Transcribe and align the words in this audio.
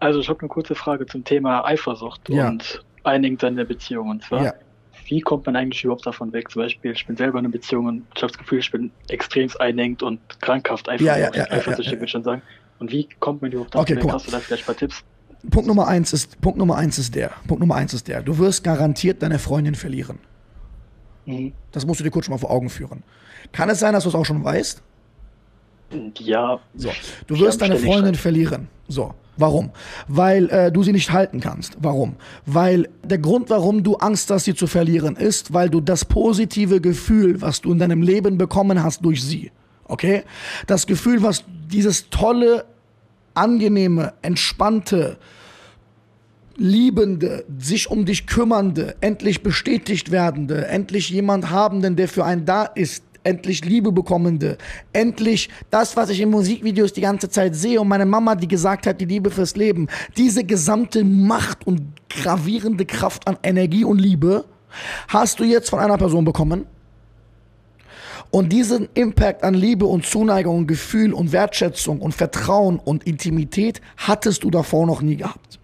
Also 0.00 0.20
ich 0.20 0.28
habe 0.28 0.40
eine 0.40 0.48
kurze 0.48 0.74
Frage 0.74 1.06
zum 1.06 1.24
Thema 1.24 1.64
Eifersucht 1.64 2.28
Ja. 2.28 2.48
und 2.48 2.84
Einigen 3.04 3.38
in 3.46 3.56
der 3.56 3.64
Beziehung. 3.64 4.10
Und 4.10 4.22
zwar, 4.24 4.42
Ja. 4.44 4.54
wie 5.06 5.20
kommt 5.20 5.46
man 5.46 5.56
eigentlich 5.56 5.82
überhaupt 5.82 6.06
davon 6.06 6.32
weg? 6.32 6.50
Zum 6.50 6.62
Beispiel, 6.62 6.92
ich 6.92 7.06
bin 7.06 7.16
selber 7.16 7.38
in 7.38 7.46
einer 7.46 7.52
Beziehung 7.52 7.86
und 7.86 8.02
ich 8.14 8.22
habe 8.22 8.30
das 8.32 8.38
Gefühl, 8.38 8.58
ich 8.58 8.70
bin 8.70 8.90
extrem 9.08 9.48
einengt 9.58 10.02
und 10.02 10.20
krankhaft 10.40 10.88
eifersüchtig, 10.88 11.34
ja, 11.36 11.44
ja, 11.44 11.50
eifersüchtig 11.50 11.86
ja, 11.86 11.92
würde 11.92 12.04
ich 12.04 12.10
schon 12.10 12.24
sagen. 12.24 12.42
Und 12.78 12.92
wie 12.92 13.08
kommt 13.18 13.40
man 13.42 13.50
überhaupt 13.50 13.74
davon 13.74 13.82
Okay, 13.84 13.96
weg? 13.96 14.04
mal. 14.04 14.12
Hast 14.12 14.26
du 14.26 14.30
da 14.30 14.38
vielleicht 14.38 14.64
ein 14.64 14.66
paar 14.66 14.76
Tipps? 14.76 15.02
Punkt 15.50 15.68
Nummer 15.68 15.86
eins 15.86 16.12
ist, 16.12 16.40
Punkt 16.40 16.58
Nummer 16.58 16.76
eins 16.76 16.98
ist 16.98 17.14
der. 17.14 17.30
Punkt 17.46 17.60
Nummer 17.60 17.76
eins 17.76 17.94
ist 17.94 18.08
der. 18.08 18.22
Du 18.22 18.38
wirst 18.38 18.62
garantiert 18.64 19.22
deine 19.22 19.38
Freundin 19.38 19.74
verlieren. 19.74 20.18
Mhm. 21.26 21.52
Das 21.72 21.86
musst 21.86 22.00
du 22.00 22.04
dir 22.04 22.10
kurz 22.10 22.26
schon 22.26 22.34
mal 22.34 22.38
vor 22.38 22.50
Augen 22.50 22.68
führen. 22.70 23.02
Kann 23.52 23.70
es 23.70 23.78
sein, 23.80 23.92
dass 23.94 24.02
du 24.02 24.08
es 24.10 24.14
auch 24.14 24.24
schon 24.26 24.42
weißt? 24.44 24.82
Ja. 26.18 26.60
So. 26.74 26.90
Du 27.26 27.38
wirst 27.38 27.60
deine 27.60 27.76
Freundin 27.76 28.14
Streit. 28.14 28.16
verlieren. 28.16 28.68
So. 28.88 29.14
Warum? 29.38 29.70
Weil 30.08 30.50
äh, 30.50 30.72
du 30.72 30.82
sie 30.82 30.92
nicht 30.92 31.12
halten 31.12 31.38
kannst. 31.38 31.76
Warum? 31.80 32.16
Weil 32.44 32.88
der 33.04 33.18
Grund, 33.18 33.50
warum 33.50 33.84
du 33.84 33.94
Angst 33.94 34.30
hast, 34.32 34.44
sie 34.44 34.54
zu 34.54 34.66
verlieren, 34.66 35.14
ist, 35.14 35.54
weil 35.54 35.70
du 35.70 35.80
das 35.80 36.04
positive 36.04 36.80
Gefühl, 36.80 37.40
was 37.40 37.60
du 37.60 37.70
in 37.70 37.78
deinem 37.78 38.02
Leben 38.02 38.36
bekommen 38.36 38.82
hast 38.82 39.04
durch 39.04 39.22
sie, 39.22 39.52
okay? 39.84 40.24
Das 40.66 40.88
Gefühl, 40.88 41.22
was 41.22 41.44
dieses 41.70 42.10
tolle, 42.10 42.64
angenehme, 43.34 44.14
entspannte, 44.22 45.18
liebende, 46.56 47.44
sich 47.58 47.88
um 47.88 48.04
dich 48.04 48.26
kümmernde, 48.26 48.96
endlich 49.00 49.44
bestätigt 49.44 50.10
werdende, 50.10 50.66
endlich 50.66 51.10
jemand 51.10 51.50
habenden, 51.50 51.94
der 51.94 52.08
für 52.08 52.24
einen 52.24 52.44
da 52.44 52.64
ist, 52.64 53.04
endlich 53.28 53.64
Liebe 53.64 53.92
bekommende, 53.92 54.56
endlich 54.92 55.50
das, 55.70 55.96
was 55.96 56.08
ich 56.08 56.20
in 56.20 56.30
Musikvideos 56.30 56.92
die 56.94 57.02
ganze 57.02 57.28
Zeit 57.28 57.54
sehe 57.54 57.80
und 57.80 57.88
meine 57.88 58.06
Mama, 58.06 58.34
die 58.34 58.48
gesagt 58.48 58.86
hat, 58.86 59.00
die 59.00 59.04
Liebe 59.04 59.30
fürs 59.30 59.54
Leben, 59.54 59.86
diese 60.16 60.44
gesamte 60.44 61.04
Macht 61.04 61.66
und 61.66 61.82
gravierende 62.08 62.86
Kraft 62.86 63.28
an 63.28 63.36
Energie 63.42 63.84
und 63.84 63.98
Liebe 63.98 64.46
hast 65.08 65.40
du 65.40 65.44
jetzt 65.44 65.68
von 65.68 65.78
einer 65.78 65.98
Person 65.98 66.24
bekommen. 66.24 66.66
Und 68.30 68.52
diesen 68.52 68.88
Impact 68.94 69.42
an 69.42 69.54
Liebe 69.54 69.86
und 69.86 70.04
Zuneigung 70.04 70.58
und 70.58 70.66
Gefühl 70.66 71.14
und 71.14 71.32
Wertschätzung 71.32 72.00
und 72.00 72.12
Vertrauen 72.12 72.78
und 72.78 73.04
Intimität 73.04 73.80
hattest 73.96 74.44
du 74.44 74.50
davor 74.50 74.86
noch 74.86 75.00
nie 75.00 75.16
gehabt. 75.16 75.57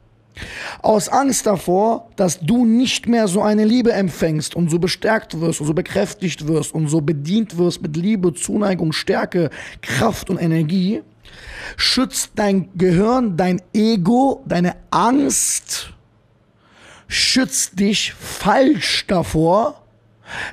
Aus 0.83 1.09
Angst 1.09 1.47
davor, 1.47 2.11
dass 2.17 2.41
du 2.41 2.65
nicht 2.65 3.07
mehr 3.07 3.29
so 3.29 3.43
eine 3.43 3.65
Liebe 3.65 3.93
empfängst 3.93 4.57
und 4.57 4.71
so 4.71 4.79
bestärkt 4.79 5.41
wirst 5.41 5.61
und 5.61 5.67
so 5.67 5.75
bekräftigt 5.75 6.49
wirst 6.49 6.75
und 6.75 6.89
so 6.89 7.01
bedient 7.01 7.57
wirst 7.57 7.83
mit 7.83 7.97
Liebe, 7.97 8.35
Zuneigung, 8.35 8.93
Stärke, 8.93 9.51
Kraft 9.81 10.31
und 10.31 10.39
Energie, 10.39 11.03
schützt 11.77 12.33
dein 12.35 12.69
Gehirn, 12.77 13.37
dein 13.37 13.63
Ego, 13.73 14.43
deine 14.47 14.77
Angst, 14.91 15.93
schützt 17.07 17.79
dich 17.79 18.13
falsch 18.13 19.07
davor, 19.07 19.83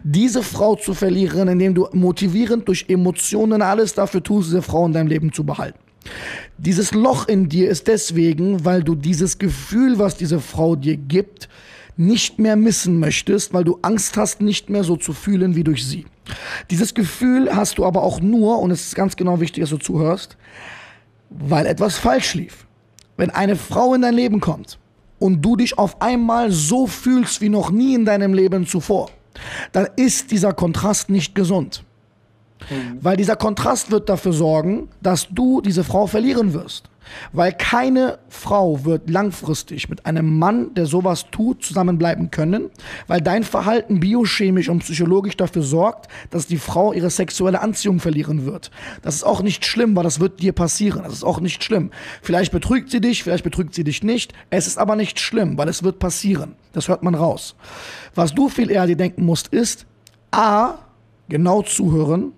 diese 0.04 0.44
Frau 0.44 0.76
zu 0.76 0.94
verlieren, 0.94 1.48
indem 1.48 1.74
du 1.74 1.88
motivierend 1.94 2.68
durch 2.68 2.86
Emotionen 2.88 3.62
alles 3.62 3.94
dafür 3.94 4.22
tust, 4.22 4.50
diese 4.50 4.62
Frau 4.62 4.86
in 4.86 4.94
deinem 4.94 5.08
Leben 5.08 5.32
zu 5.32 5.44
behalten. 5.44 5.80
Dieses 6.58 6.94
Loch 6.94 7.28
in 7.28 7.50
dir 7.50 7.70
ist 7.70 7.88
deswegen, 7.88 8.66
weil 8.66 8.84
du 8.84 8.96
dieses 8.96 9.38
Gefühl, 9.38 10.00
was 10.00 10.18
diese 10.18 10.40
Frau 10.40 10.76
dir 10.76 10.98
gibt, 10.98 11.50
nicht 11.98 12.40
mehr 12.40 12.56
missen 12.56 13.00
möchtest, 13.00 13.54
weil 13.54 13.64
du 13.64 13.80
Angst 13.82 14.18
hast, 14.18 14.42
nicht 14.42 14.70
mehr 14.70 14.84
so 14.84 14.96
zu 14.96 15.14
fühlen 15.14 15.56
wie 15.56 15.64
durch 15.64 15.86
sie. 15.86 16.06
Dieses 16.70 16.94
Gefühl 16.94 17.54
hast 17.56 17.78
du 17.78 17.86
aber 17.86 18.04
auch 18.04 18.22
nur, 18.22 18.60
und 18.60 18.72
es 18.72 18.88
ist 18.88 18.96
ganz 18.96 19.16
genau 19.16 19.40
wichtig, 19.40 19.62
dass 19.62 19.70
du 19.72 19.78
zuhörst, 19.78 20.38
weil 21.30 21.66
etwas 21.66 21.98
falsch 21.98 22.36
lief. 22.36 22.66
Wenn 23.18 23.30
eine 23.30 23.56
Frau 23.56 23.94
in 23.94 24.02
dein 24.02 24.14
Leben 24.14 24.40
kommt 24.40 24.80
und 25.20 25.42
du 25.42 25.56
dich 25.56 25.78
auf 25.78 26.02
einmal 26.02 26.52
so 26.52 26.88
fühlst 26.88 27.42
wie 27.42 27.50
noch 27.50 27.72
nie 27.72 27.94
in 27.94 28.06
deinem 28.06 28.34
Leben 28.34 28.66
zuvor, 28.66 29.12
dann 29.72 29.88
ist 29.96 30.32
dieser 30.32 30.54
Kontrast 30.54 31.10
nicht 31.10 31.36
gesund. 31.36 31.84
Weil 33.02 33.18
dieser 33.18 33.36
Kontrast 33.36 33.92
wird 33.92 34.10
dafür 34.10 34.34
sorgen, 34.34 34.90
dass 35.02 35.28
du 35.30 35.62
diese 35.62 35.84
Frau 35.84 36.08
verlieren 36.08 36.54
wirst. 36.54 36.90
Weil 37.34 37.54
keine 37.54 38.20
Frau 38.30 38.86
wird 38.86 39.10
langfristig 39.10 39.90
mit 39.90 40.06
einem 40.06 40.38
Mann, 40.38 40.74
der 40.76 40.86
sowas 40.86 41.26
tut, 41.32 41.64
zusammenbleiben 41.64 42.32
können, 42.32 42.70
weil 43.08 43.22
dein 43.22 43.44
Verhalten 43.44 44.00
biochemisch 44.00 44.70
und 44.70 44.80
psychologisch 44.80 45.38
dafür 45.38 45.64
sorgt, 45.64 46.10
dass 46.30 46.48
die 46.48 46.58
Frau 46.58 46.94
ihre 46.94 47.10
sexuelle 47.10 47.62
Anziehung 47.62 48.00
verlieren 48.00 48.46
wird. 48.46 48.72
Das 49.02 49.16
ist 49.16 49.24
auch 49.24 49.42
nicht 49.42 49.66
schlimm, 49.66 49.96
weil 49.96 50.04
das 50.04 50.20
wird 50.20 50.42
dir 50.42 50.54
passieren. 50.54 51.04
Das 51.04 51.14
ist 51.14 51.24
auch 51.24 51.42
nicht 51.42 51.64
schlimm. 51.64 51.92
Vielleicht 52.22 52.52
betrügt 52.52 52.92
sie 52.92 53.02
dich, 53.02 53.24
vielleicht 53.24 53.44
betrügt 53.44 53.74
sie 53.74 53.84
dich 53.84 54.04
nicht. 54.04 54.34
Es 54.50 54.68
ist 54.68 54.78
aber 54.78 54.96
nicht 54.96 55.20
schlimm, 55.20 55.58
weil 55.58 55.70
es 55.70 55.84
wird 55.84 56.00
passieren. 56.00 56.56
Das 56.74 56.88
hört 56.88 57.04
man 57.04 57.16
raus. 57.16 57.56
Was 58.16 58.34
du 58.34 58.48
viel 58.50 58.72
eher 58.72 58.88
dir 58.88 58.96
denken 58.96 59.26
musst, 59.26 59.48
ist, 59.48 59.86
A, 60.32 60.76
genau 61.28 61.62
zuhören, 61.62 62.34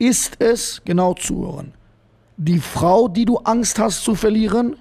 ist 0.00 0.40
es 0.40 0.82
genau 0.84 1.14
zuhören. 1.14 1.72
Die 2.36 2.58
Frau, 2.58 3.06
die 3.06 3.24
du 3.26 3.36
Angst 3.38 3.78
hast 3.78 4.02
zu 4.02 4.14
verlieren, 4.14 4.76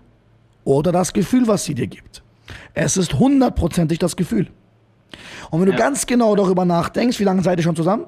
oder 0.64 0.92
das 0.92 1.14
Gefühl, 1.14 1.48
was 1.48 1.64
sie 1.66 1.74
dir 1.76 1.88
gibt. 1.88 2.24
Es 2.74 2.96
ist 2.98 3.14
hundertprozentig 3.20 4.00
das 4.00 4.16
Gefühl. 4.16 4.48
Und 5.52 5.60
wenn 5.62 5.66
du 5.68 5.72
Ja. 5.74 5.78
ganz 5.78 6.06
genau 6.06 6.36
darüber 6.36 6.64
nachdenkst, 6.66 7.20
wie 7.20 7.24
lange 7.24 7.42
seid 7.44 7.60
ihr 7.60 7.64
schon 7.64 7.76
zusammen? 7.76 8.06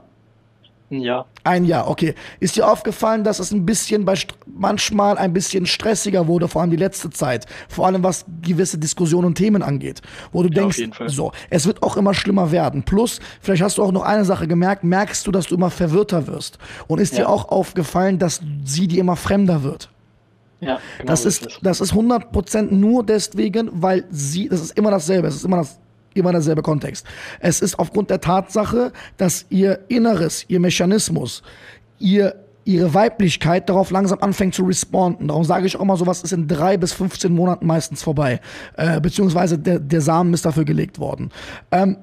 Ja. 0.91 1.25
Ein 1.45 1.63
Jahr, 1.63 1.87
okay. 1.89 2.15
Ist 2.41 2.57
dir 2.57 2.69
aufgefallen, 2.69 3.23
dass 3.23 3.39
es 3.39 3.51
ein 3.51 3.65
bisschen 3.65 4.03
bei 4.03 4.13
manchmal 4.45 5.17
ein 5.17 5.31
bisschen 5.31 5.65
stressiger 5.65 6.27
wurde, 6.27 6.49
vor 6.49 6.61
allem 6.61 6.69
die 6.69 6.75
letzte 6.77 7.09
Zeit, 7.09 7.45
vor 7.69 7.85
allem 7.87 8.03
was 8.03 8.25
gewisse 8.41 8.77
Diskussionen 8.77 9.27
und 9.27 9.35
Themen 9.35 9.63
angeht, 9.63 10.01
wo 10.33 10.43
du 10.43 10.49
Ja, 10.49 10.55
denkst, 10.67 10.81
so, 11.07 11.31
es 11.49 11.65
wird 11.65 11.81
auch 11.81 11.95
immer 11.95 12.13
schlimmer 12.13 12.51
werden. 12.51 12.83
Plus, 12.83 13.21
vielleicht 13.39 13.63
hast 13.63 13.77
du 13.77 13.83
auch 13.83 13.93
noch 13.93 14.03
eine 14.03 14.25
Sache 14.25 14.47
gemerkt, 14.47 14.83
merkst 14.83 15.25
du, 15.25 15.31
dass 15.31 15.47
du 15.47 15.55
immer 15.55 15.69
verwirrter 15.69 16.27
wirst 16.27 16.57
und 16.87 16.99
ist 16.99 17.13
dir 17.17 17.21
Ja. 17.21 17.27
auch 17.29 17.47
aufgefallen, 17.47 18.19
dass 18.19 18.41
sie 18.65 18.87
dir 18.89 18.99
immer 18.99 19.15
fremder 19.15 19.63
wird. 19.63 19.89
Ja, 20.59 20.77
genau 20.99 21.07
Das 21.09 21.23
ist, 21.25 21.59
das 21.63 21.79
ist 21.79 21.93
100% 21.93 22.69
nur 22.73 23.05
deswegen, 23.05 23.69
weil 23.73 24.03
sie, 24.11 24.49
das 24.49 24.59
ist 24.61 24.77
immer 24.77 24.91
dasselbe, 24.91 25.27
es 25.27 25.35
ist 25.35 25.45
immer 25.45 25.57
das, 25.57 25.79
immer 26.13 26.31
derselbe 26.31 26.61
Kontext. 26.61 27.05
Es 27.39 27.61
ist 27.61 27.79
aufgrund 27.79 28.09
der 28.09 28.21
Tatsache, 28.21 28.91
dass 29.17 29.45
ihr 29.49 29.79
Inneres, 29.87 30.45
ihr 30.47 30.59
Mechanismus, 30.59 31.43
ihr, 31.99 32.35
ihre 32.65 32.93
Weiblichkeit 32.93 33.69
darauf 33.69 33.91
langsam 33.91 34.19
anfängt 34.19 34.55
zu 34.55 34.63
responden. 34.63 35.27
Darum 35.27 35.43
sage 35.43 35.65
ich 35.65 35.75
auch 35.75 35.81
immer, 35.81 35.97
sowas 35.97 36.23
ist 36.23 36.33
in 36.33 36.47
drei 36.47 36.77
bis 36.77 36.93
15 36.93 37.33
Monaten 37.33 37.65
meistens 37.65 38.03
vorbei. 38.03 38.39
Äh, 38.77 38.99
beziehungsweise 39.01 39.57
der, 39.57 39.79
der 39.79 40.01
Samen 40.01 40.33
ist 40.33 40.45
dafür 40.45 40.65
gelegt 40.65 40.99
worden. 40.99 41.31
Ähm, 41.71 41.97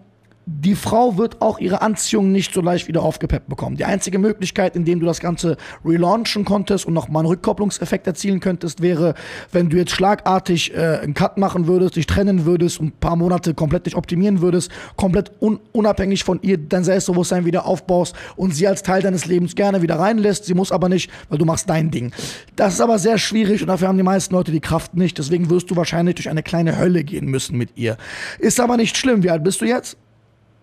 die 0.50 0.75
Frau 0.75 1.19
wird 1.19 1.42
auch 1.42 1.59
ihre 1.59 1.82
Anziehung 1.82 2.32
nicht 2.32 2.54
so 2.54 2.62
leicht 2.62 2.88
wieder 2.88 3.03
aufgepeppt 3.03 3.48
bekommen. 3.48 3.76
Die 3.76 3.84
einzige 3.84 4.19
Möglichkeit, 4.19 4.76
indem 4.76 4.98
du 4.98 5.04
das 5.04 5.20
Ganze 5.20 5.59
relaunchen 5.84 6.47
konntest 6.47 6.86
und 6.86 6.94
nochmal 6.94 7.20
einen 7.20 7.28
Rückkopplungseffekt 7.28 8.06
erzielen 8.06 8.41
könntest, 8.41 8.81
wäre, 8.81 9.14
wenn 9.53 9.69
du 9.69 9.76
jetzt 9.76 9.91
schlagartig 9.92 10.75
äh, 10.75 11.00
einen 11.03 11.12
Cut 11.12 11.37
machen 11.37 11.66
würdest, 11.66 11.97
dich 11.97 12.06
trennen 12.06 12.47
würdest 12.47 12.81
und 12.81 12.87
ein 12.87 12.92
paar 12.98 13.16
Monate 13.16 13.53
komplett 13.53 13.84
dich 13.84 13.94
optimieren 13.94 14.41
würdest, 14.41 14.70
komplett 14.97 15.32
un 15.41 15.60
unabhängig 15.72 16.25
von 16.25 16.41
ihr 16.41 16.56
dein 16.56 16.82
Selbstbewusstsein 16.82 17.44
wieder 17.44 17.66
aufbaust 17.66 18.16
und 18.37 18.54
sie 18.54 18.66
als 18.66 18.82
Teil 18.82 19.03
deines 19.03 19.26
Lebens 19.26 19.54
gerne 19.54 19.82
wieder 19.82 19.98
reinlässt. 19.98 20.47
Sie 20.47 20.54
muss 20.54 20.72
aber 20.72 20.88
nicht, 20.88 21.10
weil 21.28 21.38
du 21.38 21.44
machst 21.44 21.69
dein 21.69 21.91
Ding. 21.91 22.12
Das 22.56 22.72
ist 22.72 22.81
aber 22.81 22.98
sehr 22.98 23.19
schwierig 23.19 23.60
und 23.60 23.69
dafür 23.69 23.88
haben 23.88 23.98
die 23.98 24.03
meisten 24.03 24.34
Leute 24.34 24.50
die 24.50 24.60
Kraft 24.60 24.94
nicht. 24.94 25.19
Deswegen 25.19 25.50
wirst 25.50 25.70
du 25.70 25.76
wahrscheinlich 25.76 26.14
durch 26.14 26.31
eine 26.31 26.42
kleine 26.42 26.78
Hölle 26.78 27.04
gehen 27.04 27.26
müssen 27.26 27.58
mit 27.58 27.76
ihr. 27.76 27.98
Ist 28.38 28.60
aber 28.60 28.78
nicht 28.78 28.97
schlimm. 28.97 29.22
Wie 29.22 29.31
alt 29.31 29.44
bist 29.44 29.60
du 29.60 29.66
jetzt? 29.66 29.98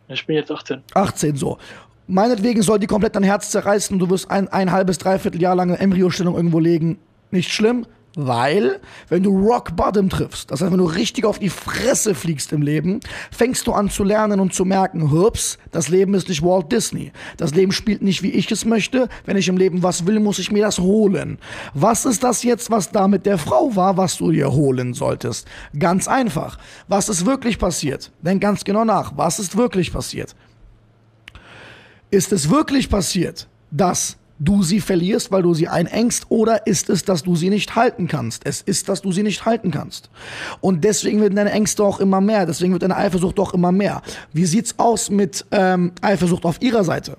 Ich 0.07 0.25
bin 0.25 0.35
jetzt 0.35 0.51
18. 0.51 0.83
18 0.93 1.35
so. 1.35 1.57
Meinetwegen 2.07 2.61
soll 2.61 2.79
die 2.79 2.87
komplett 2.87 3.15
dein 3.15 3.23
Herz 3.23 3.49
zerreißen 3.49 3.95
und 3.95 3.99
du 3.99 4.09
wirst 4.09 4.29
ein, 4.29 4.47
ein 4.49 4.71
halbes, 4.71 4.99
dreiviertel 4.99 5.41
Jahr 5.41 5.55
lang 5.55 5.69
eine 5.69 5.79
Embryostellung 5.79 6.35
irgendwo 6.35 6.59
legen. 6.59 6.99
Nicht 7.31 7.51
schlimm, 7.51 7.87
weil, 8.15 8.79
wenn 9.09 9.23
du 9.23 9.37
Rock 9.37 9.75
Bottom 9.75 10.09
triffst, 10.09 10.49
das 10.51 10.61
heißt, 10.61 10.71
wenn 10.71 10.79
du 10.79 10.85
richtig 10.85 11.25
auf 11.25 11.39
die 11.39 11.49
Fresse 11.49 12.15
fliegst 12.15 12.53
im 12.53 12.61
Leben, 12.61 12.99
fängst 13.31 13.67
du 13.67 13.73
an 13.73 13.89
zu 13.89 14.03
lernen 14.03 14.39
und 14.39 14.53
zu 14.53 14.65
merken, 14.65 15.11
hups, 15.11 15.57
das 15.71 15.89
Leben 15.89 16.13
ist 16.13 16.29
nicht 16.29 16.41
Walt 16.41 16.71
Disney. 16.71 17.11
Das 17.37 17.53
Leben 17.53 17.71
spielt 17.71 18.01
nicht, 18.01 18.23
wie 18.23 18.31
ich 18.31 18.49
es 18.51 18.65
möchte. 18.65 19.09
Wenn 19.25 19.37
ich 19.37 19.47
im 19.47 19.57
Leben 19.57 19.83
was 19.83 20.05
will, 20.05 20.19
muss 20.19 20.39
ich 20.39 20.51
mir 20.51 20.63
das 20.63 20.79
holen. 20.79 21.37
Was 21.73 22.05
ist 22.05 22.23
das 22.23 22.43
jetzt, 22.43 22.71
was 22.71 22.91
da 22.91 23.07
mit 23.07 23.25
der 23.25 23.37
Frau 23.37 23.75
war, 23.75 23.97
was 23.97 24.17
du 24.17 24.31
dir 24.31 24.51
holen 24.51 24.93
solltest? 24.93 25.47
Ganz 25.77 26.07
einfach. 26.07 26.57
Was 26.87 27.09
ist 27.09 27.25
wirklich 27.25 27.59
passiert? 27.59 28.11
Denk 28.21 28.41
ganz 28.41 28.63
genau 28.63 28.85
nach. 28.85 29.17
Was 29.17 29.39
ist 29.39 29.57
wirklich 29.57 29.91
passiert? 29.91 30.35
Ist 32.11 32.31
es 32.31 32.49
wirklich 32.49 32.89
passiert, 32.89 33.47
dass 33.71 34.17
du 34.39 34.63
sie 34.63 34.81
verlierst, 34.81 35.31
weil 35.31 35.43
du 35.43 35.53
sie 35.53 35.67
einengst, 35.67 36.25
oder 36.29 36.67
ist 36.67 36.89
es, 36.89 37.05
dass 37.05 37.23
du 37.23 37.35
sie 37.35 37.49
nicht 37.49 37.75
halten 37.75 38.07
kannst? 38.07 38.45
Es 38.45 38.61
ist, 38.61 38.89
dass 38.89 39.01
du 39.01 39.11
sie 39.11 39.23
nicht 39.23 39.45
halten 39.45 39.71
kannst. 39.71 40.09
Und 40.61 40.83
deswegen 40.83 41.21
werden 41.21 41.35
deine 41.35 41.51
Ängste 41.51 41.83
auch 41.83 41.99
immer 41.99 42.21
mehr, 42.21 42.45
deswegen 42.45 42.73
wird 42.73 42.83
deine 42.83 42.97
Eifersucht 42.97 43.39
auch 43.39 43.53
immer 43.53 43.71
mehr. 43.71 44.01
Wie 44.33 44.45
sieht's 44.45 44.75
aus 44.77 45.09
mit 45.09 45.45
ähm, 45.51 45.93
Eifersucht 46.01 46.45
auf 46.45 46.61
ihrer 46.61 46.83
Seite? 46.83 47.17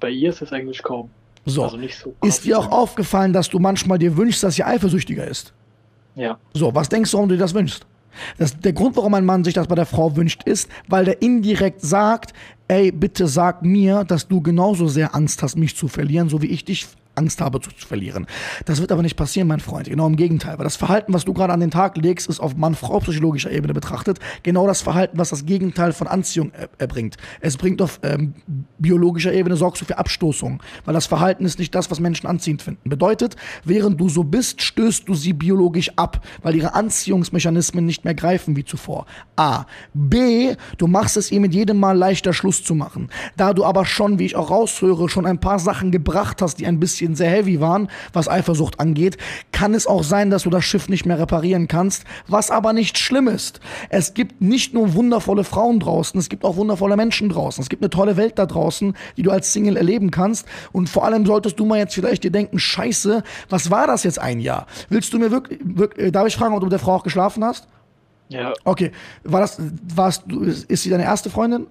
Bei 0.00 0.10
ihr 0.10 0.30
ist 0.30 0.42
es 0.42 0.52
eigentlich 0.52 0.82
kaum. 0.82 1.10
So. 1.46 1.64
Also 1.64 1.78
nicht 1.78 1.98
so 1.98 2.14
ist 2.22 2.44
dir 2.44 2.58
auch 2.58 2.70
aufgefallen, 2.70 3.32
dass 3.32 3.48
du 3.48 3.58
manchmal 3.58 3.98
dir 3.98 4.16
wünschst, 4.16 4.42
dass 4.42 4.56
sie 4.56 4.64
eifersüchtiger 4.64 5.26
ist? 5.26 5.54
Ja. 6.14 6.38
So, 6.52 6.74
was 6.74 6.88
denkst 6.88 7.10
du, 7.10 7.16
warum 7.16 7.28
du 7.28 7.36
dir 7.36 7.40
das 7.40 7.54
wünschst? 7.54 7.86
Das, 8.38 8.58
der 8.58 8.72
Grund, 8.72 8.96
warum 8.96 9.14
ein 9.14 9.24
Mann 9.24 9.44
sich 9.44 9.54
das 9.54 9.66
bei 9.66 9.74
der 9.74 9.86
Frau 9.86 10.16
wünscht, 10.16 10.42
ist, 10.44 10.68
weil 10.88 11.04
der 11.04 11.22
indirekt 11.22 11.80
sagt, 11.82 12.32
ey, 12.68 12.92
bitte 12.92 13.26
sag 13.26 13.62
mir, 13.62 14.04
dass 14.04 14.28
du 14.28 14.40
genauso 14.40 14.88
sehr 14.88 15.14
Angst 15.14 15.42
hast, 15.42 15.56
mich 15.56 15.76
zu 15.76 15.88
verlieren, 15.88 16.28
so 16.28 16.42
wie 16.42 16.46
ich 16.46 16.64
dich 16.64 16.86
Angst 17.18 17.40
habe 17.40 17.60
zu, 17.60 17.70
verlieren. 17.70 18.26
Das 18.64 18.80
wird 18.80 18.92
aber 18.92 19.02
nicht 19.02 19.16
passieren, 19.16 19.48
mein 19.48 19.60
Freund. 19.60 19.88
Genau 19.88 20.06
im 20.06 20.16
Gegenteil. 20.16 20.58
Weil 20.58 20.64
das 20.64 20.76
Verhalten, 20.76 21.12
was 21.12 21.24
du 21.24 21.32
gerade 21.32 21.52
an 21.52 21.60
den 21.60 21.70
Tag 21.70 21.96
legst, 21.96 22.28
ist 22.28 22.40
auf 22.40 22.56
Mann-Frau-psychologischer 22.56 23.50
Ebene 23.50 23.74
betrachtet 23.74 24.18
genau 24.42 24.66
das 24.66 24.80
Verhalten, 24.80 25.18
was 25.18 25.30
das 25.30 25.44
Gegenteil 25.44 25.92
von 25.92 26.06
Anziehung 26.06 26.52
er 26.52 26.68
erbringt. 26.78 27.16
Es 27.40 27.56
bringt 27.56 27.82
auf 27.82 28.00
ähm, 28.02 28.34
biologischer 28.78 29.32
Ebene, 29.32 29.56
sorgst 29.56 29.82
du 29.82 29.86
für 29.86 29.98
Abstoßung. 29.98 30.62
Weil 30.84 30.94
das 30.94 31.06
Verhalten 31.06 31.44
ist 31.44 31.58
nicht 31.58 31.74
das, 31.74 31.90
was 31.90 32.00
Menschen 32.00 32.26
anziehend 32.26 32.62
finden. 32.62 32.88
Bedeutet, 32.88 33.36
während 33.64 34.00
du 34.00 34.08
so 34.08 34.24
bist, 34.24 34.62
stößt 34.62 35.08
du 35.08 35.14
sie 35.14 35.32
biologisch 35.32 35.90
ab, 35.96 36.24
weil 36.42 36.54
ihre 36.54 36.74
Anziehungsmechanismen 36.74 37.84
nicht 37.84 38.04
mehr 38.04 38.14
greifen 38.14 38.56
wie 38.56 38.64
zuvor. 38.64 39.06
A. 39.36 39.64
B. 39.92 40.54
Du 40.76 40.86
machst 40.86 41.16
es 41.16 41.32
ihr 41.32 41.40
mit 41.40 41.54
jedem 41.54 41.78
Mal 41.78 41.96
leichter 41.96 42.32
Schluss 42.32 42.62
zu 42.62 42.74
machen. 42.74 43.10
Da 43.36 43.52
du 43.52 43.64
aber 43.64 43.84
schon, 43.84 44.18
wie 44.18 44.26
ich 44.26 44.36
auch 44.36 44.50
raushöre, 44.50 45.08
schon 45.08 45.26
ein 45.26 45.40
paar 45.40 45.58
Sachen 45.58 45.90
gebracht 45.90 46.42
hast, 46.42 46.56
die 46.56 46.66
ein 46.66 46.80
bisschen 46.80 47.07
sehr 47.14 47.30
heavy 47.30 47.60
waren, 47.60 47.88
was 48.12 48.28
Eifersucht 48.28 48.80
angeht, 48.80 49.16
kann 49.52 49.74
es 49.74 49.86
auch 49.86 50.02
sein, 50.02 50.30
dass 50.30 50.42
du 50.42 50.50
das 50.50 50.64
Schiff 50.64 50.88
nicht 50.88 51.06
mehr 51.06 51.18
reparieren 51.18 51.68
kannst, 51.68 52.04
was 52.26 52.50
aber 52.50 52.72
nicht 52.72 52.98
schlimm 52.98 53.28
ist. 53.28 53.60
Es 53.88 54.14
gibt 54.14 54.40
nicht 54.40 54.74
nur 54.74 54.94
wundervolle 54.94 55.44
Frauen 55.44 55.80
draußen, 55.80 56.18
es 56.18 56.28
gibt 56.28 56.44
auch 56.44 56.56
wundervolle 56.56 56.96
Menschen 56.96 57.28
draußen. 57.28 57.62
Es 57.62 57.68
gibt 57.68 57.82
eine 57.82 57.90
tolle 57.90 58.16
Welt 58.16 58.38
da 58.38 58.46
draußen, 58.46 58.94
die 59.16 59.22
du 59.22 59.30
als 59.30 59.52
Single 59.52 59.76
erleben 59.76 60.10
kannst. 60.10 60.46
Und 60.72 60.88
vor 60.88 61.04
allem 61.04 61.26
solltest 61.26 61.58
du 61.58 61.64
mal 61.64 61.78
jetzt 61.78 61.94
vielleicht 61.94 62.24
dir 62.24 62.30
denken, 62.30 62.58
scheiße, 62.58 63.22
was 63.48 63.70
war 63.70 63.86
das 63.86 64.04
jetzt 64.04 64.18
ein 64.18 64.40
Jahr? 64.40 64.66
Willst 64.88 65.12
du 65.12 65.18
mir 65.18 65.30
wirklich, 65.30 65.60
wirklich 65.62 66.12
darf 66.12 66.26
ich 66.26 66.36
fragen, 66.36 66.54
ob 66.54 66.60
du 66.60 66.66
mit 66.66 66.72
der 66.72 66.78
Frau 66.78 66.96
auch 66.96 67.02
geschlafen 67.02 67.44
hast? 67.44 67.68
Ja. 68.28 68.52
Okay, 68.64 68.92
war 69.24 69.40
das, 69.40 69.60
warst 69.94 70.24
du, 70.26 70.42
ist 70.42 70.82
sie 70.82 70.90
deine 70.90 71.04
erste 71.04 71.30
Freundin? 71.30 71.66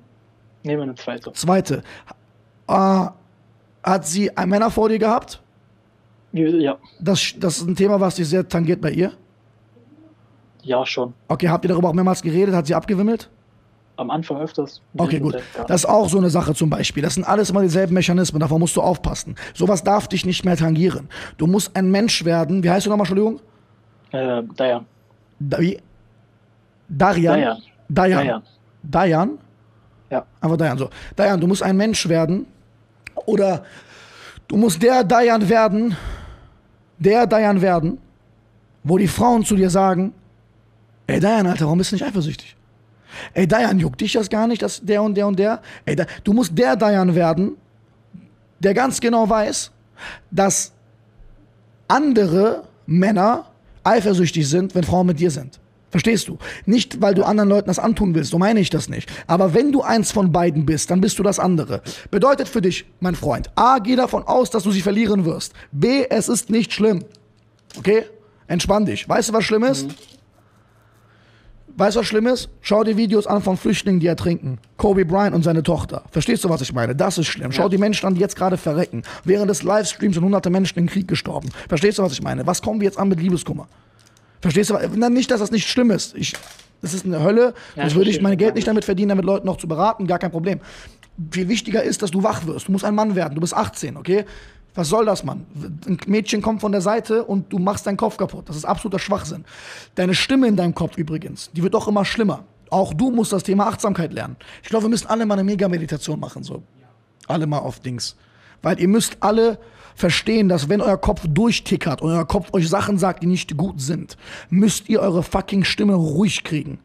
Nee, 0.64 0.76
meine 0.76 0.96
zweite. 0.96 1.32
Zweite. 1.34 1.84
Äh, 2.68 3.08
hat 3.88 4.06
sie 4.06 4.36
einen 4.36 4.52
Männer 4.52 4.70
vor 4.70 4.90
dir 4.90 5.00
gehabt? 5.00 5.42
Ja. 6.34 6.78
Das, 7.00 7.34
das 7.40 7.58
ist 7.58 7.68
ein 7.68 7.76
Thema, 7.76 8.00
was 8.00 8.16
dich 8.16 8.28
sehr 8.28 8.48
tangiert 8.48 8.82
bei 8.82 8.92
ihr. 8.92 9.14
Ja, 10.62 10.86
schon. 10.86 11.14
Okay, 11.28 11.48
habt 11.48 11.64
ihr 11.66 11.70
darüber 11.70 11.90
auch 11.90 11.94
mehrmals 11.94 12.22
geredet? 12.22 12.54
Hat 12.54 12.68
sie 12.68 12.76
abgewimmelt? 12.76 13.30
Am 13.96 14.12
Anfang 14.12 14.38
öfters. 14.38 14.82
Okay, 14.96 15.20
gut. 15.20 15.38
Das 15.68 15.82
ist 15.82 15.86
auch 15.90 16.08
so 16.08 16.20
eine 16.20 16.30
Sache 16.30 16.54
zum 16.54 16.70
Beispiel. 16.70 17.02
Das 17.02 17.16
sind 17.16 17.24
alles 17.24 17.50
immer 17.50 17.62
dieselben 17.62 17.94
Mechanismen, 17.94 18.40
davon 18.40 18.60
musst 18.60 18.76
du 18.76 18.82
aufpassen. 18.82 19.36
Sowas 19.56 19.84
darf 19.84 20.08
dich 20.08 20.26
nicht 20.26 20.46
mehr 20.46 20.56
tangieren. 20.56 21.10
Du 21.38 21.48
musst 21.48 21.76
ein 21.76 21.90
Mensch 21.90 22.24
werden. 22.24 22.64
Wie 22.64 22.70
heißt 22.70 22.86
du 22.86 22.90
nochmal, 22.92 23.08
Entschuldigung? 23.08 23.40
Äh, 24.12 24.44
Dayan. 24.56 24.86
Da, 25.40 25.60
wie? 25.60 25.80
Darian? 26.90 27.40
Dayan. 27.40 27.58
Dayan. 27.90 28.26
Dayan. 28.26 28.44
Dayan? 28.84 29.38
Ja. 30.10 30.26
Einfach 30.42 30.58
Dayan, 30.58 30.78
so. 30.78 30.90
Dayan, 31.16 31.42
du 31.42 31.48
musst 31.48 31.64
ein 31.64 31.76
Mensch 31.76 32.08
werden. 32.08 32.46
Oder 33.28 33.66
du 34.48 34.56
musst 34.56 34.82
der 34.82 35.04
Dayan 35.04 35.48
werden, 35.48 35.96
der 36.98 37.28
Dayan 37.28 37.62
werden, 37.62 38.00
wo 38.84 38.98
die 38.98 39.08
Frauen 39.08 39.44
zu 39.44 39.56
dir 39.56 39.70
sagen, 39.70 40.14
ey 41.08 41.20
Dayan, 41.20 41.46
Alter, 41.46 41.66
warum 41.66 41.78
bist 41.78 41.92
du 41.92 41.96
nicht 41.96 42.06
eifersüchtig? 42.06 42.56
Ey 43.34 43.46
Dayan, 43.46 43.80
juckt 43.80 44.00
dich 44.00 44.14
das 44.14 44.30
gar 44.30 44.48
nicht, 44.48 44.62
dass 44.62 44.82
der 44.82 45.04
und 45.04 45.16
der 45.16 45.28
und 45.28 45.38
der? 45.38 45.62
Ey, 45.86 45.96
da, 45.96 46.06
du 46.24 46.32
musst 46.32 46.58
der 46.58 46.78
Dayan 46.78 47.14
werden, 47.16 47.58
der 48.60 48.74
ganz 48.74 49.02
genau 49.02 49.30
weiß, 49.30 49.72
dass 50.32 50.72
andere 51.90 52.64
Männer 52.86 53.46
eifersüchtig 53.84 54.48
sind, 54.48 54.74
wenn 54.74 54.84
Frauen 54.84 55.08
mit 55.08 55.20
dir 55.20 55.32
sind. 55.32 55.60
Verstehst 55.90 56.28
du? 56.28 56.38
Nicht, 56.66 57.02
weil 57.02 57.14
du 57.14 57.24
anderen 57.24 57.50
Leuten 57.50 57.68
das 57.68 57.80
antun 57.80 58.14
willst, 58.14 58.32
so 58.32 58.38
meine 58.38 58.60
ich 58.60 58.70
das 58.70 58.90
nicht. 58.90 59.10
Aber 59.26 59.54
wenn 59.54 59.72
du 59.72 59.82
eins 59.82 60.12
von 60.12 60.32
beiden 60.32 60.66
bist, 60.66 60.92
dann 60.92 61.00
bist 61.00 61.18
du 61.18 61.24
das 61.24 61.40
andere. 61.40 61.82
Bedeutet 62.12 62.50
für 62.50 62.62
dich, 62.62 62.86
mein 63.00 63.16
Freund, 63.16 63.50
A, 63.56 63.80
geh 63.80 63.96
davon 63.96 64.24
aus, 64.24 64.50
dass 64.50 64.64
du 64.64 64.72
sie 64.72 64.82
verlieren 64.82 65.24
wirst. 65.26 65.54
B, 65.72 66.06
es 66.10 66.28
ist 66.28 66.50
nicht 66.50 66.74
schlimm. 66.74 67.06
Okay? 67.78 68.04
Entspann 68.48 68.86
dich. 68.86 69.08
Weißt 69.08 69.30
du, 69.30 69.34
was 69.34 69.44
schlimm 69.46 69.64
ist? 69.64 69.88
Weißt 71.80 71.96
du, 71.96 72.00
was 72.00 72.08
schlimm 72.08 72.26
ist? 72.26 72.50
Schau 72.62 72.84
dir 72.84 72.98
Videos 72.98 73.28
an 73.28 73.42
von 73.42 73.56
Flüchtlingen, 73.56 74.00
die 74.00 74.08
ertrinken. 74.08 74.58
Kobe 74.78 75.06
Bryant 75.06 75.36
und 75.36 75.44
seine 75.44 75.62
Tochter. 75.62 76.04
Verstehst 76.12 76.44
du, 76.44 76.50
was 76.50 76.62
ich 76.62 76.74
meine? 76.74 76.96
Das 76.96 77.18
ist 77.20 77.28
schlimm. 77.28 77.52
Schau 77.52 77.64
Ja. 77.64 77.70
die 77.70 77.78
Menschen 77.78 78.08
an, 78.08 78.16
die 78.16 78.22
jetzt 78.22 78.36
gerade 78.36 78.58
verrecken. 78.58 79.04
Während 79.26 79.50
des 79.50 79.62
Livestreams 79.64 80.16
sind 80.16 80.24
hunderte 80.24 80.50
Menschen 80.50 80.80
im 80.80 80.88
Krieg 80.88 81.08
gestorben. 81.08 81.50
Verstehst 81.70 82.00
du, 82.00 82.04
was 82.04 82.14
ich 82.14 82.22
meine? 82.24 82.48
Was 82.48 82.62
kommen 82.64 82.82
wir 82.82 82.86
jetzt 82.86 82.98
an 82.98 83.10
mit 83.10 83.22
Liebeskummer? 83.22 83.68
Verstehst 84.42 84.70
du? 84.70 84.78
Na, 84.96 85.10
nicht, 85.10 85.32
dass 85.32 85.40
das 85.40 85.52
nicht 85.52 85.68
schlimm 85.68 85.92
ist. 85.92 86.16
Ich, 86.16 86.34
das 86.82 86.94
ist 86.94 87.06
eine 87.06 87.22
Hölle. 87.24 87.54
Ja, 87.76 87.84
das 87.86 87.96
würde 87.96 88.10
ich 88.10 88.22
mein 88.22 88.38
Geld 88.38 88.56
nicht 88.56 88.68
damit 88.68 88.86
verdienen, 88.86 89.10
damit 89.10 89.26
Leuten 89.26 89.46
noch 89.46 89.58
zu 89.58 89.68
beraten. 89.68 90.08
Gar 90.08 90.20
kein 90.20 90.32
Problem. 90.32 90.60
Viel 91.32 91.48
wichtiger 91.48 91.84
ist, 91.84 92.02
dass 92.02 92.12
du 92.12 92.22
wach 92.24 92.46
wirst. 92.46 92.68
Du 92.68 92.72
musst 92.72 92.86
ein 92.86 92.94
Mann 92.94 93.16
werden. 93.16 93.34
Du 93.34 93.42
bist 93.42 93.56
18, 93.56 93.98
okay? 93.98 94.26
Was 94.76 94.90
soll 94.90 95.06
das, 95.06 95.24
Mann? 95.24 95.48
Ein 95.88 95.98
Mädchen 96.06 96.44
kommt 96.44 96.62
von 96.62 96.72
der 96.72 96.82
Seite 96.82 97.24
und 97.24 97.52
du 97.52 97.58
machst 97.58 97.88
deinen 97.88 97.98
Kopf 97.98 98.16
kaputt. 98.18 98.48
Das 98.48 98.56
ist 98.56 98.64
absoluter 98.64 99.00
Schwachsinn. 99.00 99.44
Deine 99.96 100.14
Stimme 100.14 100.48
in 100.48 100.56
deinem 100.56 100.76
Kopf 100.76 100.98
übrigens, 100.98 101.50
die 101.54 101.64
wird 101.64 101.74
auch 101.74 101.88
immer 101.88 102.06
schlimmer. 102.06 102.44
Auch 102.70 102.94
du 102.94 103.10
musst 103.10 103.34
das 103.34 103.42
Thema 103.42 103.66
Achtsamkeit 103.68 104.14
lernen. 104.14 104.36
Ich 104.62 104.70
glaube, 104.70 104.86
wir 104.86 104.90
müssen 104.90 105.08
alle 105.08 105.26
mal 105.26 105.34
eine 105.34 105.44
Mega-Meditation 105.44 106.20
machen, 106.20 106.44
so. 106.44 106.62
Alle 107.28 107.48
mal 107.48 107.58
auf 107.58 107.80
Dings. 107.80 108.16
Weil 108.62 108.80
ihr 108.80 108.88
müsst 108.88 109.18
alle 109.20 109.58
verstehen, 109.98 110.48
dass 110.48 110.70
wenn 110.70 110.80
euer 110.80 110.98
Kopf 110.98 111.24
durchtickert 111.28 112.04
und 112.04 112.12
euer 112.12 112.26
Kopf 112.26 112.54
euch 112.54 112.70
Sachen 112.70 113.00
sagt, 113.00 113.24
die 113.24 113.28
nicht 113.28 113.58
gut 113.58 113.82
sind, 113.82 114.16
müsst 114.50 114.88
ihr 114.90 115.02
eure 115.02 115.24
fucking 115.24 115.64
Stimme 115.64 115.96
ruhig 115.96 116.44
kriegen. 116.44 116.80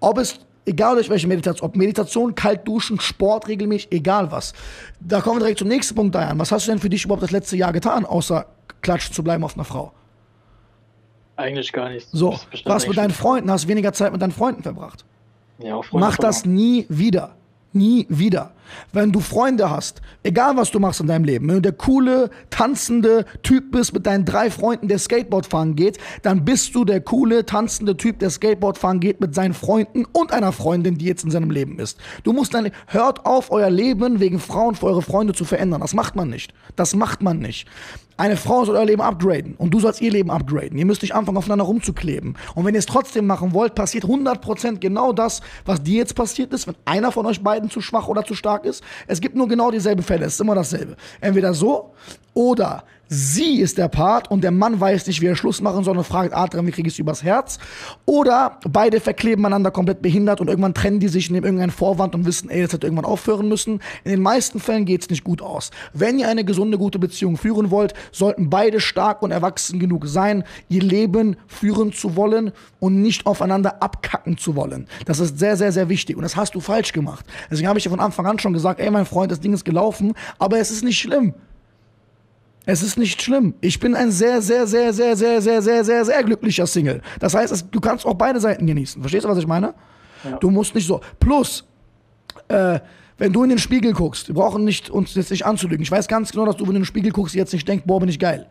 Ob 0.00 0.16
es, 0.16 0.40
egal 0.64 0.94
durch 0.94 1.10
welche 1.10 1.28
Meditation, 1.28 1.68
ob 1.68 1.76
Meditation, 1.76 2.34
kalt 2.34 2.66
duschen, 2.66 2.98
Sport 2.98 3.46
regelmäßig, 3.48 3.92
egal 3.92 4.32
was. 4.32 4.54
Da 5.00 5.20
kommen 5.20 5.36
wir 5.36 5.40
direkt 5.40 5.58
zum 5.58 5.68
nächsten 5.68 5.94
Punkt, 5.94 6.14
Diane. 6.14 6.38
Was 6.40 6.50
hast 6.50 6.66
du 6.66 6.70
denn 6.70 6.80
für 6.80 6.88
dich 6.88 7.04
überhaupt 7.04 7.22
das 7.22 7.30
letzte 7.30 7.58
Jahr 7.58 7.74
getan, 7.74 8.06
außer 8.06 8.46
klatschen 8.80 9.14
zu 9.14 9.22
bleiben 9.22 9.44
auf 9.44 9.54
einer 9.54 9.64
Frau? 9.64 9.92
Eigentlich 11.36 11.70
gar 11.74 11.90
nicht. 11.90 12.08
So, 12.10 12.38
was 12.64 12.88
mit 12.88 12.96
deinen 12.96 13.10
Freunden? 13.10 13.50
Hast 13.50 13.68
weniger 13.68 13.92
Zeit 13.92 14.12
mit 14.12 14.22
deinen 14.22 14.32
Freunden 14.32 14.62
verbracht? 14.62 15.04
Ja, 15.58 15.74
auch 15.74 15.84
Freunde 15.84 16.06
Mach 16.06 16.16
das 16.16 16.46
nie 16.46 16.86
wieder. 16.88 17.36
Nie 17.74 18.06
wieder. 18.08 18.52
Wenn 18.92 19.12
du 19.12 19.20
Freunde 19.20 19.70
hast, 19.70 20.00
egal 20.22 20.56
was 20.56 20.70
du 20.70 20.80
machst 20.80 21.00
in 21.00 21.06
deinem 21.06 21.24
Leben, 21.24 21.48
wenn 21.48 21.56
du 21.56 21.62
der 21.62 21.72
coole, 21.72 22.30
tanzende 22.50 23.24
Typ 23.42 23.72
bist 23.72 23.94
mit 23.94 24.06
deinen 24.06 24.24
drei 24.24 24.50
Freunden, 24.50 24.88
der 24.88 24.98
Skateboard 24.98 25.46
fahren 25.46 25.76
geht, 25.76 25.98
dann 26.22 26.44
bist 26.44 26.74
du 26.74 26.84
der 26.84 27.00
coole, 27.00 27.46
tanzende 27.46 27.96
Typ, 27.96 28.18
der 28.18 28.30
Skateboard 28.30 28.78
fahren 28.78 29.00
geht 29.00 29.20
mit 29.20 29.34
seinen 29.34 29.54
Freunden 29.54 30.04
und 30.12 30.32
einer 30.32 30.52
Freundin, 30.52 30.98
die 30.98 31.06
jetzt 31.06 31.24
in 31.24 31.30
seinem 31.30 31.50
Leben 31.50 31.78
ist. 31.78 31.98
Du 32.24 32.32
musst 32.32 32.54
dein, 32.54 32.70
hört 32.86 33.26
auf, 33.26 33.50
euer 33.50 33.70
Leben 33.70 34.20
wegen 34.20 34.38
Frauen 34.38 34.74
für 34.74 34.86
eure 34.86 35.02
Freunde 35.02 35.32
zu 35.32 35.44
verändern. 35.44 35.80
Das 35.80 35.94
macht 35.94 36.16
man 36.16 36.28
nicht. 36.30 36.52
Das 36.76 36.94
macht 36.94 37.22
man 37.22 37.38
nicht. 37.38 37.68
Eine 38.18 38.38
Frau 38.38 38.64
soll 38.64 38.76
euer 38.76 38.86
Leben 38.86 39.02
upgraden 39.02 39.56
und 39.56 39.72
du 39.72 39.80
sollst 39.80 40.00
ihr 40.00 40.10
Leben 40.10 40.30
upgraden. 40.30 40.78
Ihr 40.78 40.86
müsst 40.86 41.02
nicht 41.02 41.14
anfangen, 41.14 41.36
aufeinander 41.36 41.66
rumzukleben. 41.66 42.38
Und 42.54 42.64
wenn 42.64 42.74
ihr 42.74 42.78
es 42.78 42.86
trotzdem 42.86 43.26
machen 43.26 43.52
wollt, 43.52 43.74
passiert 43.74 44.04
100% 44.04 44.78
genau 44.78 45.12
das, 45.12 45.42
was 45.66 45.82
dir 45.82 45.98
jetzt 45.98 46.14
passiert 46.14 46.54
ist, 46.54 46.66
wenn 46.66 46.76
einer 46.86 47.12
von 47.12 47.26
euch 47.26 47.42
beiden 47.42 47.68
zu 47.68 47.82
schwach 47.82 48.08
oder 48.08 48.24
zu 48.24 48.34
stark 48.34 48.55
ist. 48.64 48.82
Es 49.06 49.20
gibt 49.20 49.36
nur 49.36 49.48
genau 49.48 49.70
dieselben 49.70 50.02
Fälle. 50.02 50.26
Es 50.26 50.34
ist 50.34 50.40
immer 50.40 50.54
dasselbe. 50.54 50.96
Entweder 51.20 51.52
so 51.54 51.92
oder 52.36 52.84
sie 53.08 53.60
ist 53.60 53.78
der 53.78 53.88
Part 53.88 54.30
und 54.30 54.44
der 54.44 54.50
Mann 54.50 54.78
weiß 54.78 55.06
nicht, 55.06 55.22
wie 55.22 55.26
er 55.26 55.36
Schluss 55.36 55.62
machen 55.62 55.84
soll 55.84 55.96
und 55.96 56.04
fragt 56.04 56.34
Adrian, 56.34 56.66
wie 56.66 56.70
kriege 56.70 56.86
ich 56.86 56.94
es 56.94 56.98
übers 56.98 57.22
Herz? 57.22 57.58
Oder 58.04 58.58
beide 58.68 59.00
verkleben 59.00 59.46
einander 59.46 59.70
komplett 59.70 60.02
behindert 60.02 60.42
und 60.42 60.48
irgendwann 60.48 60.74
trennen 60.74 61.00
die 61.00 61.08
sich, 61.08 61.30
nehmen 61.30 61.44
irgendeinen 61.44 61.70
Vorwand 61.70 62.14
und 62.14 62.26
wissen, 62.26 62.50
ey, 62.50 62.60
das 62.60 62.74
hätte 62.74 62.86
irgendwann 62.86 63.06
aufhören 63.06 63.48
müssen. 63.48 63.80
In 64.04 64.10
den 64.10 64.20
meisten 64.20 64.60
Fällen 64.60 64.84
geht 64.84 65.00
es 65.00 65.08
nicht 65.08 65.24
gut 65.24 65.40
aus. 65.40 65.70
Wenn 65.94 66.18
ihr 66.18 66.28
eine 66.28 66.44
gesunde, 66.44 66.76
gute 66.76 66.98
Beziehung 66.98 67.38
führen 67.38 67.70
wollt, 67.70 67.94
sollten 68.12 68.50
beide 68.50 68.80
stark 68.80 69.22
und 69.22 69.30
erwachsen 69.30 69.78
genug 69.78 70.06
sein, 70.06 70.44
ihr 70.68 70.82
Leben 70.82 71.36
führen 71.46 71.94
zu 71.94 72.16
wollen 72.16 72.52
und 72.80 73.00
nicht 73.00 73.24
aufeinander 73.24 73.82
abkacken 73.82 74.36
zu 74.36 74.56
wollen. 74.56 74.88
Das 75.06 75.20
ist 75.20 75.38
sehr, 75.38 75.56
sehr, 75.56 75.72
sehr 75.72 75.88
wichtig 75.88 76.16
und 76.16 76.22
das 76.22 76.36
hast 76.36 76.54
du 76.54 76.60
falsch 76.60 76.92
gemacht. 76.92 77.24
Deswegen 77.50 77.68
habe 77.68 77.78
ich 77.78 77.84
dir 77.84 77.90
von 77.90 78.00
Anfang 78.00 78.26
an 78.26 78.38
schon 78.38 78.52
gesagt, 78.52 78.78
ey, 78.78 78.90
mein 78.90 79.06
Freund, 79.06 79.32
das 79.32 79.40
Ding 79.40 79.54
ist 79.54 79.64
gelaufen, 79.64 80.12
aber 80.38 80.58
es 80.58 80.70
ist 80.70 80.84
nicht 80.84 80.98
schlimm. 80.98 81.32
Es 82.68 82.82
ist 82.82 82.98
nicht 82.98 83.22
schlimm. 83.22 83.54
Ich 83.60 83.78
bin 83.78 83.94
ein 83.94 84.10
sehr, 84.10 84.42
sehr, 84.42 84.66
sehr, 84.66 84.92
sehr, 84.92 85.14
sehr, 85.16 85.38
sehr, 85.38 85.62
sehr, 85.62 85.84
sehr, 85.84 86.04
sehr 86.04 86.24
glücklicher 86.24 86.66
Single. 86.66 87.00
Das 87.20 87.32
heißt, 87.32 87.66
du 87.70 87.80
kannst 87.80 88.04
auch 88.04 88.14
beide 88.14 88.40
Seiten 88.40 88.66
genießen. 88.66 89.00
Verstehst 89.00 89.24
du, 89.24 89.28
was 89.28 89.38
ich 89.38 89.46
meine? 89.46 89.72
Ja. 90.24 90.36
Du 90.38 90.50
musst 90.50 90.74
nicht 90.74 90.86
so. 90.86 91.00
Plus, 91.20 91.64
äh, 92.48 92.80
wenn 93.18 93.32
du 93.32 93.44
in 93.44 93.50
den 93.50 93.58
Spiegel 93.58 93.92
guckst, 93.92 94.26
wir 94.26 94.34
brauchen 94.34 94.64
nicht, 94.64 94.90
uns 94.90 95.14
jetzt 95.14 95.30
nicht 95.30 95.46
anzulügen. 95.46 95.82
Ich 95.82 95.90
weiß 95.92 96.08
ganz 96.08 96.32
genau, 96.32 96.44
dass 96.44 96.56
du, 96.56 96.64
wenn 96.64 96.72
du 96.72 96.76
in 96.78 96.82
den 96.82 96.86
Spiegel 96.86 97.12
guckst, 97.12 97.36
jetzt 97.36 97.52
nicht 97.52 97.66
denkst, 97.66 97.84
boah, 97.86 98.00
bin 98.00 98.08
ich 98.08 98.18
geil. 98.18 98.46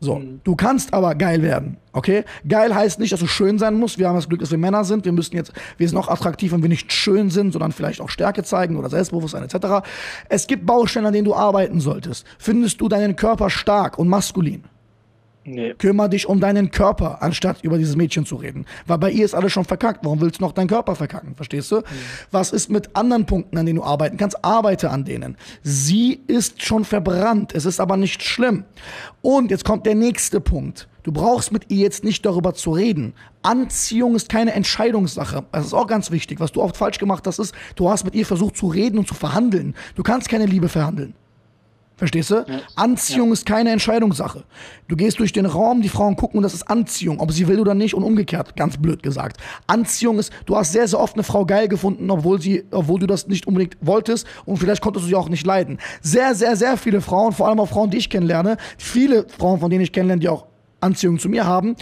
So, 0.00 0.22
du 0.44 0.54
kannst 0.54 0.94
aber 0.94 1.16
geil 1.16 1.42
werden, 1.42 1.76
okay? 1.92 2.24
Geil 2.48 2.72
heißt 2.72 3.00
nicht, 3.00 3.12
dass 3.12 3.18
du 3.18 3.26
schön 3.26 3.58
sein 3.58 3.74
musst. 3.74 3.98
Wir 3.98 4.06
haben 4.06 4.14
das 4.14 4.28
Glück, 4.28 4.38
dass 4.38 4.52
wir 4.52 4.58
Männer 4.58 4.84
sind. 4.84 5.04
Wir 5.04 5.10
müssen 5.10 5.34
jetzt, 5.34 5.52
wir 5.76 5.88
sind 5.88 5.98
auch 5.98 6.08
attraktiv, 6.08 6.52
wenn 6.52 6.62
wir 6.62 6.68
nicht 6.68 6.92
schön 6.92 7.30
sind, 7.30 7.50
sondern 7.50 7.72
vielleicht 7.72 8.00
auch 8.00 8.08
Stärke 8.08 8.44
zeigen 8.44 8.76
oder 8.76 8.90
Selbstbewusstsein 8.90 9.42
etc. 9.42 9.84
Es 10.28 10.46
gibt 10.46 10.66
Baustellen, 10.66 11.06
an 11.06 11.12
denen 11.12 11.24
du 11.24 11.34
arbeiten 11.34 11.80
solltest. 11.80 12.24
Findest 12.38 12.80
du 12.80 12.88
deinen 12.88 13.16
Körper 13.16 13.50
stark 13.50 13.98
und 13.98 14.06
maskulin? 14.06 14.64
Nee. 15.54 15.74
Kümmer 15.74 16.08
dich 16.08 16.28
um 16.28 16.40
deinen 16.40 16.70
Körper, 16.70 17.22
anstatt 17.22 17.62
über 17.62 17.78
dieses 17.78 17.96
Mädchen 17.96 18.26
zu 18.26 18.36
reden. 18.36 18.66
Weil 18.86 18.98
bei 18.98 19.10
ihr 19.10 19.24
ist 19.24 19.34
alles 19.34 19.52
schon 19.52 19.64
verkackt. 19.64 20.04
Warum 20.04 20.20
willst 20.20 20.40
du 20.40 20.44
noch 20.44 20.52
deinen 20.52 20.68
Körper 20.68 20.94
verkacken? 20.94 21.34
Verstehst 21.34 21.70
du? 21.70 21.76
Mhm. 21.76 21.82
Was 22.30 22.52
ist 22.52 22.70
mit 22.70 22.94
anderen 22.96 23.26
Punkten, 23.26 23.56
an 23.58 23.66
denen 23.66 23.76
du 23.76 23.84
arbeiten 23.84 24.16
kannst? 24.16 24.44
Arbeite 24.44 24.90
an 24.90 25.04
denen. 25.04 25.36
Sie 25.62 26.20
ist 26.26 26.62
schon 26.62 26.84
verbrannt. 26.84 27.54
Es 27.54 27.64
ist 27.64 27.80
aber 27.80 27.96
nicht 27.96 28.22
schlimm. 28.22 28.64
Und 29.22 29.50
jetzt 29.50 29.64
kommt 29.64 29.86
der 29.86 29.94
nächste 29.94 30.40
Punkt. 30.40 30.88
Du 31.02 31.12
brauchst 31.12 31.52
mit 31.52 31.70
ihr 31.70 31.78
jetzt 31.78 32.04
nicht 32.04 32.26
darüber 32.26 32.52
zu 32.52 32.72
reden. 32.72 33.14
Anziehung 33.42 34.14
ist 34.14 34.28
keine 34.28 34.52
Entscheidungssache. 34.52 35.44
Das 35.52 35.64
ist 35.64 35.72
auch 35.72 35.86
ganz 35.86 36.10
wichtig. 36.10 36.38
Was 36.38 36.52
du 36.52 36.60
oft 36.60 36.76
falsch 36.76 36.98
gemacht 36.98 37.26
hast, 37.26 37.38
ist, 37.38 37.54
du 37.76 37.88
hast 37.88 38.04
mit 38.04 38.14
ihr 38.14 38.26
versucht 38.26 38.56
zu 38.56 38.66
reden 38.66 38.98
und 38.98 39.08
zu 39.08 39.14
verhandeln. 39.14 39.74
Du 39.94 40.02
kannst 40.02 40.28
keine 40.28 40.44
Liebe 40.44 40.68
verhandeln. 40.68 41.14
Verstehst 41.98 42.30
du? 42.30 42.36
Ja. 42.36 42.60
Anziehung 42.76 43.28
ja. 43.28 43.32
ist 43.32 43.44
keine 43.44 43.72
Entscheidungssache. 43.72 44.44
Du 44.86 44.94
gehst 44.94 45.18
durch 45.18 45.32
den 45.32 45.46
Raum, 45.46 45.82
die 45.82 45.88
Frauen 45.88 46.14
gucken 46.14 46.38
und 46.38 46.44
das 46.44 46.54
ist 46.54 46.70
Anziehung, 46.70 47.18
ob 47.18 47.32
sie 47.32 47.48
will 47.48 47.58
oder 47.58 47.74
nicht 47.74 47.92
und 47.92 48.04
umgekehrt, 48.04 48.54
ganz 48.54 48.76
blöd 48.76 49.02
gesagt. 49.02 49.38
Anziehung 49.66 50.20
ist, 50.20 50.32
du 50.46 50.56
hast 50.56 50.70
sehr, 50.70 50.86
sehr 50.86 51.00
oft 51.00 51.14
eine 51.14 51.24
Frau 51.24 51.44
geil 51.44 51.66
gefunden, 51.66 52.08
obwohl 52.08 52.40
sie, 52.40 52.64
obwohl 52.70 53.00
du 53.00 53.08
das 53.08 53.26
nicht 53.26 53.48
unbedingt 53.48 53.76
wolltest 53.80 54.28
und 54.44 54.58
vielleicht 54.58 54.80
konntest 54.80 55.06
du 55.06 55.08
sie 55.08 55.16
auch 55.16 55.28
nicht 55.28 55.44
leiden. 55.44 55.78
Sehr, 56.00 56.36
sehr, 56.36 56.54
sehr 56.54 56.76
viele 56.76 57.00
Frauen, 57.00 57.32
vor 57.32 57.48
allem 57.48 57.58
auch 57.58 57.68
Frauen, 57.68 57.90
die 57.90 57.98
ich 57.98 58.08
kennenlerne, 58.08 58.58
viele 58.78 59.26
Frauen, 59.36 59.58
von 59.58 59.68
denen 59.68 59.82
ich 59.82 59.90
kennenlerne, 59.90 60.20
die 60.20 60.28
auch 60.28 60.46
Anziehung 60.80 61.18
zu 61.18 61.28
mir 61.28 61.46
haben, 61.46 61.74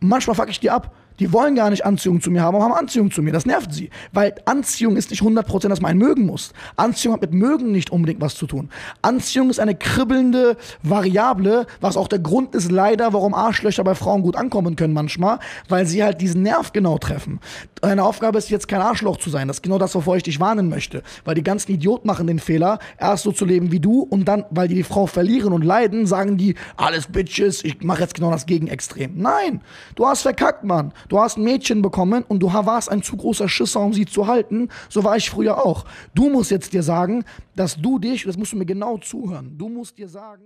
manchmal 0.00 0.34
fuck 0.34 0.50
ich 0.50 0.58
die 0.58 0.70
ab 0.70 0.92
die 1.18 1.32
wollen 1.32 1.54
gar 1.54 1.70
nicht 1.70 1.84
Anziehung 1.84 2.20
zu 2.20 2.30
mir 2.30 2.42
haben, 2.42 2.56
aber 2.56 2.64
haben 2.64 2.74
Anziehung 2.74 3.10
zu 3.10 3.22
mir. 3.22 3.32
Das 3.32 3.46
nervt 3.46 3.72
sie. 3.72 3.90
Weil 4.12 4.34
Anziehung 4.44 4.96
ist 4.96 5.10
nicht 5.10 5.22
100%, 5.22 5.68
dass 5.68 5.80
man 5.80 5.92
einen 5.92 6.00
mögen 6.00 6.26
muss. 6.26 6.52
Anziehung 6.76 7.14
hat 7.14 7.22
mit 7.22 7.32
mögen 7.32 7.72
nicht 7.72 7.90
unbedingt 7.90 8.20
was 8.20 8.34
zu 8.34 8.46
tun. 8.46 8.68
Anziehung 9.00 9.50
ist 9.50 9.60
eine 9.60 9.74
kribbelnde 9.74 10.56
Variable, 10.82 11.66
was 11.80 11.96
auch 11.96 12.08
der 12.08 12.18
Grund 12.18 12.54
ist 12.54 12.70
leider, 12.70 13.12
warum 13.12 13.34
Arschlöcher 13.34 13.84
bei 13.84 13.94
Frauen 13.94 14.22
gut 14.22 14.36
ankommen 14.36 14.76
können 14.76 14.94
manchmal, 14.94 15.38
weil 15.68 15.86
sie 15.86 16.04
halt 16.04 16.20
diesen 16.20 16.42
Nerv 16.42 16.72
genau 16.72 16.98
treffen. 16.98 17.40
Deine 17.80 18.04
Aufgabe 18.04 18.38
ist 18.38 18.50
jetzt 18.50 18.68
kein 18.68 18.80
Arschloch 18.80 19.16
zu 19.16 19.30
sein. 19.30 19.48
Das 19.48 19.58
ist 19.58 19.62
genau 19.62 19.78
das, 19.78 19.94
wovor 19.94 20.16
ich 20.16 20.22
dich 20.22 20.38
warnen 20.38 20.68
möchte. 20.68 21.02
Weil 21.24 21.34
die 21.34 21.42
ganzen 21.42 21.72
Idioten 21.72 22.06
machen 22.06 22.26
den 22.26 22.38
Fehler, 22.38 22.78
erst 22.98 23.24
so 23.24 23.32
zu 23.32 23.44
leben 23.44 23.72
wie 23.72 23.80
du 23.80 24.00
und 24.00 24.26
dann, 24.26 24.44
weil 24.50 24.68
die 24.68 24.74
die 24.74 24.82
Frau 24.82 25.06
verlieren 25.06 25.52
und 25.52 25.64
leiden, 25.64 26.06
sagen 26.06 26.36
die, 26.36 26.54
alles 26.76 27.06
Bitches, 27.06 27.64
ich 27.64 27.82
mache 27.82 28.02
jetzt 28.02 28.14
genau 28.14 28.30
das 28.30 28.46
Gegenextrem. 28.46 29.12
Nein, 29.16 29.60
du 29.94 30.06
hast 30.06 30.22
verkackt, 30.22 30.64
Mann. 30.64 30.92
Du 31.08 31.18
hast 31.18 31.36
ein 31.36 31.44
Mädchen 31.44 31.82
bekommen 31.82 32.24
und 32.26 32.40
du 32.40 32.52
warst 32.52 32.90
ein 32.90 33.02
zu 33.02 33.16
großer 33.16 33.48
Schisser, 33.48 33.80
um 33.80 33.92
sie 33.92 34.06
zu 34.06 34.26
halten. 34.26 34.68
So 34.88 35.04
war 35.04 35.16
ich 35.16 35.30
früher 35.30 35.64
auch. 35.64 35.84
Du 36.14 36.30
musst 36.30 36.50
jetzt 36.50 36.72
dir 36.72 36.82
sagen, 36.82 37.24
dass 37.54 37.76
du 37.76 37.98
dich, 37.98 38.24
das 38.24 38.36
musst 38.36 38.52
du 38.52 38.56
mir 38.56 38.66
genau 38.66 38.98
zuhören, 38.98 39.56
du 39.56 39.68
musst 39.68 39.98
dir 39.98 40.08
sagen, 40.08 40.42